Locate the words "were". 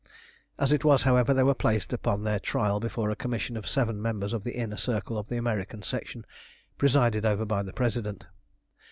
1.43-1.53